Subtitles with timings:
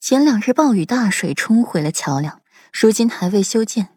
[0.00, 2.40] 前两日暴雨大水冲毁了桥梁，
[2.72, 3.96] 如今还未修建。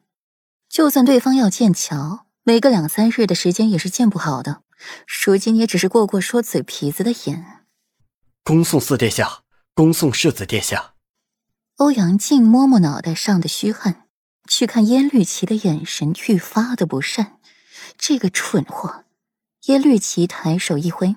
[0.68, 4.64] 就算对方要建桥，没个两三日的时间也是建不好的。
[5.26, 7.44] 如今也只是过过说嘴皮子的瘾。
[8.44, 9.42] 恭送四殿下，
[9.76, 10.94] 恭送世子殿下。
[11.76, 14.08] 欧阳靖摸摸脑袋上的虚汗，
[14.48, 17.38] 去看耶律齐的眼神愈发的不善。
[17.98, 19.06] 这个蠢货！
[19.68, 21.16] 耶律齐抬手一挥：“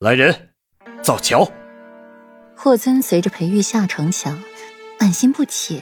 [0.00, 0.54] 来人，
[1.02, 1.48] 造桥。”
[2.62, 4.38] 霍尊随着裴玉下城墙，
[4.98, 5.80] 满心不解。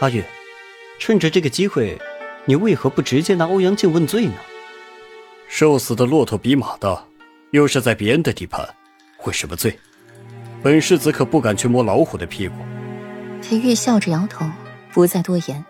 [0.00, 0.24] 阿玉，
[0.98, 2.00] 趁着这个机会，
[2.46, 4.32] 你为何不直接拿欧阳靖问罪呢？
[5.46, 7.04] 瘦死的骆驼比马大，
[7.50, 8.66] 又是在别人的地盘，
[9.18, 9.78] 会什么罪？
[10.62, 12.54] 本世子可不敢去摸老虎的屁股。
[13.42, 14.46] 裴玉笑着摇头，
[14.94, 15.62] 不再多言。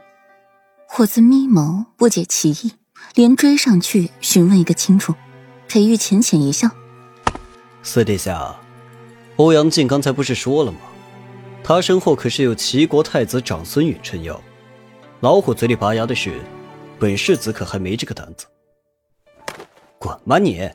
[0.87, 2.75] 霍尊眯眸，不解其意，
[3.17, 5.17] 连追上去询问一个清楚。
[5.67, 6.71] 裴玉浅浅一笑
[7.83, 8.55] ：“四殿下。”
[9.37, 10.79] 欧阳靖刚才不是说了吗？
[11.63, 14.41] 他身后可是有齐国太子长孙允撑腰，
[15.21, 16.41] 老虎嘴里拔牙的事，
[16.99, 18.47] 本世子可还没这个胆子。
[19.99, 20.71] 滚吧你！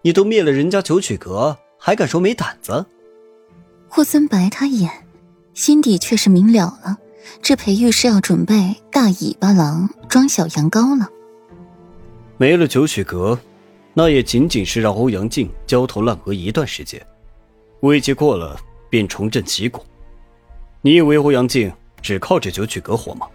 [0.00, 2.84] 你都灭了人家九曲阁，还敢说没胆子？
[3.88, 4.90] 霍尊白他一眼，
[5.54, 6.96] 心底却是明了了，
[7.40, 11.06] 这裴玉是要准备大尾巴狼装小羊羔了。
[12.36, 13.38] 没了九曲阁，
[13.94, 17.00] 那也仅仅是让欧阳靖焦头烂额一段时间。
[17.82, 18.56] 危机过了，
[18.88, 19.84] 便重振旗鼓。
[20.82, 23.26] 你以为欧阳靖只靠这九曲隔火吗？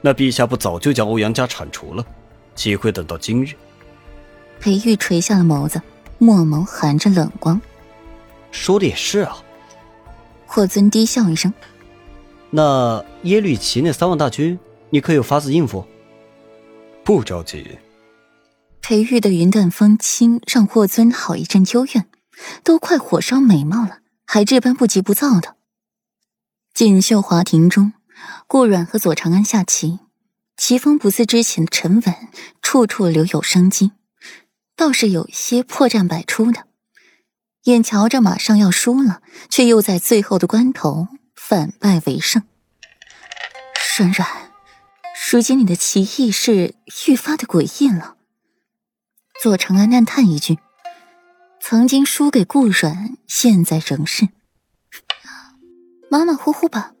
[0.00, 2.06] 那陛下不早就将欧阳家铲除了，
[2.54, 3.54] 岂会等到今日？
[4.60, 5.82] 裴玉垂下了眸子，
[6.18, 7.60] 墨眸含着冷光。
[8.52, 9.36] 说的也是啊。
[10.46, 11.52] 霍尊低笑一声
[12.50, 14.56] ：“那耶律齐那三万大军，
[14.90, 15.84] 你可有法子应付？”
[17.02, 17.78] 不着急。
[18.80, 22.06] 裴玉的云淡风轻，让霍尊好一阵幽怨。
[22.62, 25.56] 都快火烧眉毛了，还这般不急不躁的。
[26.72, 27.92] 锦绣华庭中，
[28.46, 29.98] 顾阮和左长安下棋，
[30.56, 32.14] 棋风不似之前的沉稳，
[32.62, 33.92] 处处留有生机，
[34.76, 36.66] 倒是有些破绽百出的。
[37.64, 39.20] 眼瞧着马上要输了，
[39.50, 42.42] 却又在最后的关头反败为胜。
[43.98, 44.28] 软软，
[45.30, 46.74] 如今你的棋艺是
[47.06, 48.16] 愈发的诡异了。
[49.42, 50.58] 左长安暗叹一句。
[51.62, 54.28] 曾经输给顾阮，现在仍是
[56.10, 56.92] 马马虎虎吧。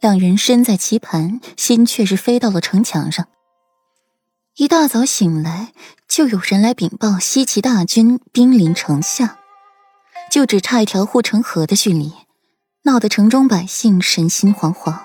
[0.00, 3.28] 两人身在棋盘，心却是飞到了城墙上。
[4.56, 5.72] 一大早醒来，
[6.08, 9.38] 就有人来禀报西岐大军兵临城下，
[10.30, 12.12] 就只差一条护城河的距离，
[12.82, 14.98] 闹得城中百姓神心惶惶。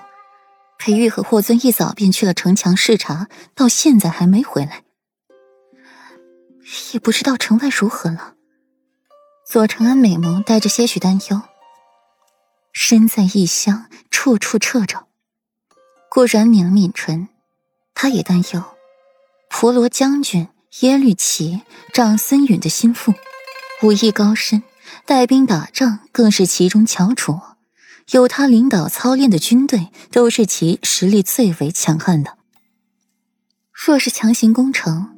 [0.77, 4.84] 裴玉和霍尊一早便去了城墙视察，到现在还没回来。
[6.93, 8.33] 也不知道城外如何了。
[9.47, 11.41] 左承安美眸带着些许担忧。
[12.73, 14.99] 身在异乡，处处掣肘。
[16.09, 17.29] 顾然抿了抿唇，
[17.93, 18.63] 他也担忧。
[19.49, 20.47] 婆罗将军
[20.81, 21.61] 耶律齐、
[21.93, 23.13] 长孙允的心腹，
[23.81, 24.63] 武艺高深，
[25.05, 27.39] 带兵打仗更是其中翘楚。
[28.11, 32.37] 有他领导操练的军队，都是其实力最为强悍的。
[33.71, 35.14] 若是强行攻城，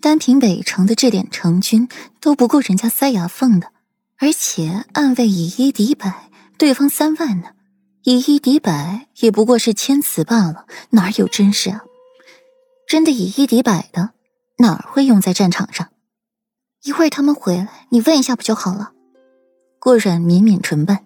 [0.00, 1.86] 单凭北城的这点城军
[2.20, 3.70] 都不够人家塞牙缝的，
[4.16, 7.50] 而且暗卫以一敌百，对方三万呢，
[8.04, 11.82] 以一敌百也不过是谦辞罢了，哪有真实啊？
[12.88, 14.10] 真的以一敌百的，
[14.58, 15.90] 哪会用在战场上？
[16.82, 18.92] 一会儿他们回来，你问一下不就好了？
[19.78, 21.04] 顾阮抿抿唇瓣，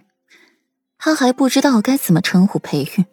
[0.99, 3.05] 他还不知道该怎么称呼裴玉。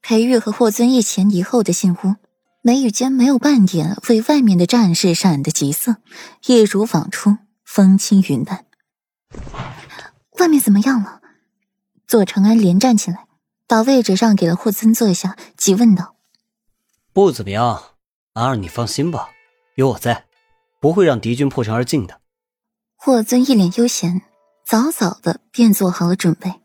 [0.00, 2.14] 裴玉和霍尊一前一后的进屋。
[2.62, 5.96] 眉宇间没有半点为外面的战事闪的急色，
[6.44, 8.66] 一如往初风轻云淡。
[10.38, 11.22] 外面怎么样了？
[12.06, 13.26] 左承安连站起来，
[13.66, 16.16] 把位置让给了霍尊坐下，急问道
[17.14, 17.82] ：“不怎么样，
[18.34, 19.30] 安儿你放心吧，
[19.76, 20.26] 有我在，
[20.80, 22.20] 不会让敌军破城而进的。”
[22.94, 24.20] 霍尊一脸悠闲，
[24.66, 26.60] 早早的便做好了准备，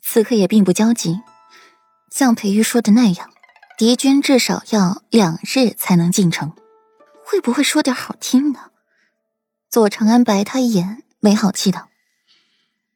[0.00, 1.20] 此刻也并不焦急，
[2.12, 3.30] 像裴玉说的那样。
[3.80, 6.52] 敌军至少要两日才能进城，
[7.24, 8.60] 会不会说点好听的？
[9.70, 11.88] 左长安白他一眼，没好气道。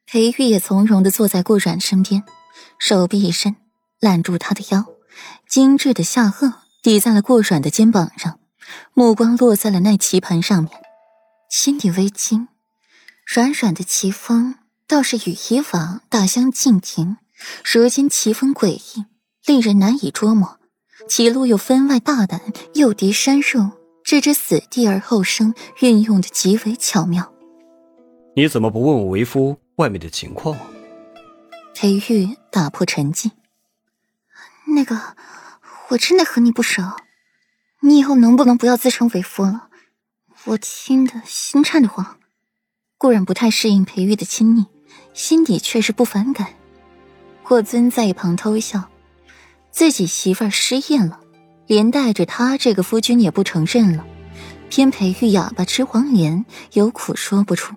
[0.05, 2.23] 裴玉也从容的坐在顾阮身边，
[2.77, 3.55] 手臂一伸，
[3.99, 4.85] 揽住他的腰，
[5.49, 6.53] 精致的下颚
[6.83, 8.39] 抵在了顾阮的肩膀上，
[8.93, 10.71] 目光落在了那棋盘上面，
[11.49, 12.47] 心底微惊。
[13.25, 17.17] 软软的棋风倒是与以往大相径庭，
[17.63, 19.05] 如今棋风诡异，
[19.47, 20.59] 令人难以捉摸。
[21.07, 22.41] 棋路又分外大胆，
[22.73, 23.69] 诱敌深入，
[24.03, 27.31] 置之死地而后生，运用的极为巧妙。
[28.35, 30.57] 你怎么不问我为夫外面的情况？
[31.73, 33.31] 裴玉打破沉寂
[34.75, 35.15] ：“那个，
[35.89, 36.81] 我真的和你不熟，
[37.81, 39.67] 你以后能不能不要自称为夫了？
[40.45, 42.17] 我听得心颤的慌。”
[42.97, 44.65] 固然不太适应裴玉的亲昵，
[45.13, 46.47] 心底却是不反感。
[47.43, 48.89] 霍尊在一旁偷笑，
[49.75, 51.19] 自己媳妇儿失业了，
[51.67, 54.05] 连带着他这个夫君也不承认了。
[54.69, 57.75] 偏裴玉哑巴吃黄连，有苦说不出。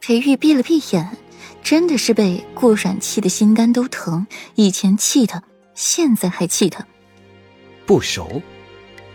[0.00, 1.18] 裴玉闭了闭眼，
[1.62, 4.26] 真的是被顾阮气的心肝都疼。
[4.54, 5.42] 以前气他，
[5.74, 6.86] 现在还气他。
[7.84, 8.40] 不熟？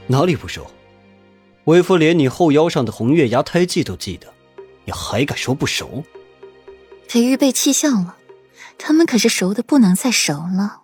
[0.06, 0.70] 哪里不熟？
[1.64, 4.32] 为夫连你后腰上的红月牙胎记都记得。
[4.86, 6.04] 你还敢说不熟？
[7.08, 8.18] 裴玉被气笑了，
[8.78, 10.82] 他们可是熟的不能再熟了。